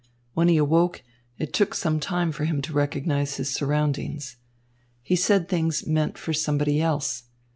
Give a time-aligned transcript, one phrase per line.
[0.33, 1.03] When he awoke,
[1.37, 4.37] it took some time for him to recognise his surroundings.
[5.03, 7.25] He said things meant for somebody else.